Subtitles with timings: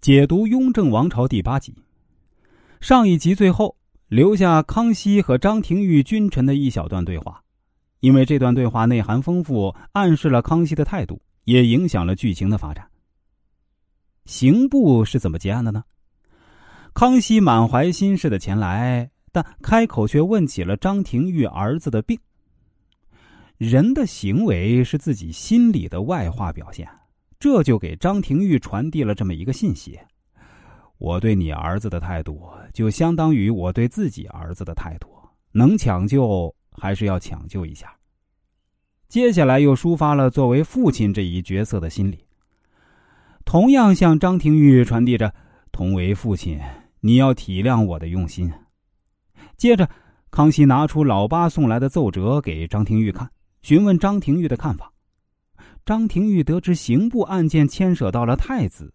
[0.00, 1.74] 解读《雍正王朝》第八集，
[2.80, 3.76] 上一集最后
[4.08, 7.42] 留下康熙和张廷玉君臣的一小段对话，
[8.00, 12.88] 因为这段对话内涵丰富，暗示了康熙的态度，也影响了剧情的发展。
[14.24, 15.84] 刑部是怎么结案的呢？
[16.94, 22.18] 康熙满怀心事的前来，但开口却问起了张廷玉儿子的病。
[23.58, 26.88] 人的行为是自己心理的外化表现。
[27.40, 29.98] 这就给张廷玉传递了这么一个信息：
[30.98, 35.08] 我对你儿子的态度，就相当于我对自己儿子的态度，
[35.50, 37.90] 能抢救还是要抢救一下。
[39.08, 42.22] 接下来又抒发了作为父亲这一角色的心理，
[43.46, 45.34] 同样向张廷玉传递着
[45.72, 46.60] 同为父亲，
[47.00, 48.52] 你要体谅我的用心。
[49.56, 49.88] 接着，
[50.30, 53.30] 康熙拿出老八送来的奏折给张廷玉看，
[53.62, 54.92] 询问张廷玉的看法。
[55.90, 58.94] 张廷玉得知刑部案件牵涉到了太子，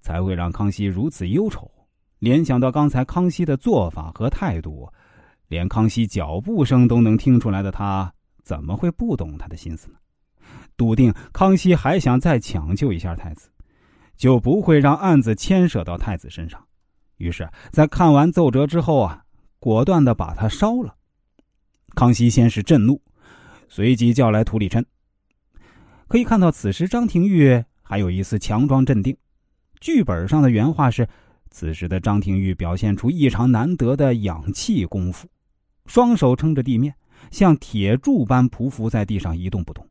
[0.00, 1.70] 才会让康熙如此忧愁。
[2.20, 4.90] 联想到刚才康熙的做法和态度，
[5.48, 8.10] 连康熙脚步声都能听出来的他，
[8.42, 9.96] 怎么会不懂他的心思呢？
[10.74, 13.50] 笃定康熙还想再抢救一下太子，
[14.16, 16.58] 就不会让案子牵涉到太子身上。
[17.18, 19.22] 于是，在看完奏折之后啊，
[19.58, 20.94] 果断的把他烧了。
[21.94, 22.98] 康熙先是震怒，
[23.68, 24.82] 随即叫来涂里琛。
[26.12, 29.16] 可以看到，此时张廷玉还有一丝强装镇定。
[29.80, 31.08] 剧本上的原话是
[31.48, 35.26] ：“此时的张廷玉表现出异常难得的养气功夫，
[35.86, 36.94] 双手撑着地面，
[37.30, 39.88] 像铁柱般匍匐在地上一动不动。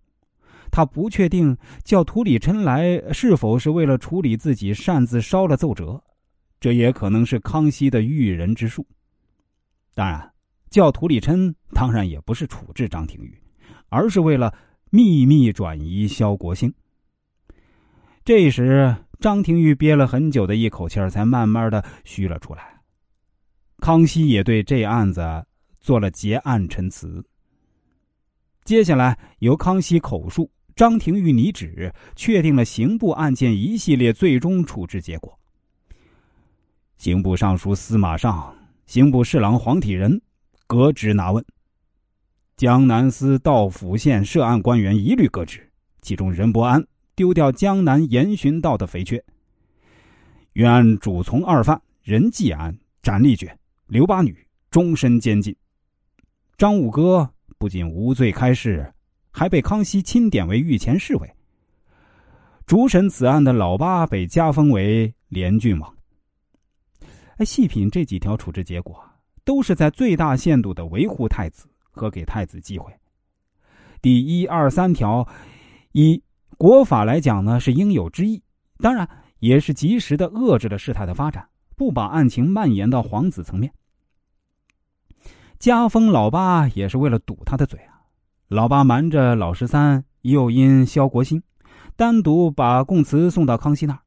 [0.70, 6.00] 他不确定叫涂里琛来是否是为了处理自己擅自烧了奏折，
[6.60, 8.86] 这也可能是康熙的驭人之术。
[9.96, 10.32] 当然，
[10.70, 13.36] 叫涂里琛当然也不是处置张廷玉，
[13.90, 14.54] 而是为了。”
[14.94, 16.74] 秘密转移萧国兴。
[18.26, 22.82] 这时，张廷玉憋了很久的一口气儿，才慢慢的虚了出来。
[23.78, 25.46] 康熙也对这案子
[25.80, 27.24] 做了结案陈词。
[28.66, 35.40] 接下来，由康熙口述，张廷玉拟旨，确定了刑部案件一系列最终处置结果。
[36.98, 38.54] 刑部尚书司马尚、
[38.88, 40.22] 刑部侍郎黄体仁
[40.68, 41.44] 革职拿问。
[42.62, 45.68] 江南司道府县涉案官员一律革职，
[46.04, 46.86] 其中任伯安
[47.16, 49.20] 丢掉江南严巡道的肥缺。
[50.54, 53.58] 原案主从二犯任继安斩立决，
[53.88, 54.38] 刘八女
[54.70, 55.56] 终身监禁。
[56.56, 57.28] 张五哥
[57.58, 58.94] 不仅无罪开释，
[59.32, 61.28] 还被康熙钦点为御前侍卫。
[62.68, 65.92] 主审此案的老八被加封为连郡王。
[67.38, 69.04] 哎，细品这几条处置结果，
[69.44, 71.66] 都是在最大限度的维护太子。
[71.92, 72.92] 和给太子机会。
[74.02, 75.28] 第一、二、三条，
[75.92, 76.24] 以
[76.58, 78.42] 国法来讲呢，是应有之义，
[78.78, 79.08] 当然
[79.40, 83.72] 也是及时的遏制了事态的发展，不把案情蔓延到皇子层面。
[85.60, 88.02] 加封老八也是为了堵他的嘴啊！
[88.48, 91.44] 老八瞒着老十三，诱因萧国兴，
[91.96, 94.00] 单独把供词送到康熙那儿。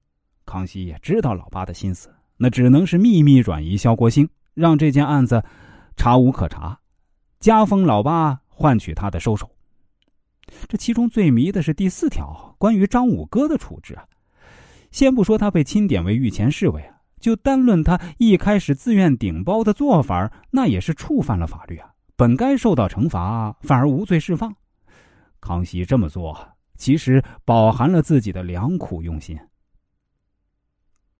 [0.44, 5.44] 康熙也知道老八的心思，那只能是秘密转移萧国兴，让这件案子
[5.96, 6.78] 查无可查。
[7.44, 9.50] 加封老八，换取他的收手。
[10.66, 14.06] 这其中最迷的是第四条，关于张五哥的处置啊。
[14.90, 24.50] 先不说他被钦点为御前侍卫啊，就单论他一开始自愿顶包的做法，那也是触犯了法律啊，本该受到惩罚，反而无罪释放。
[25.38, 29.38] 康熙这么做，其实饱含了自己的良苦用心。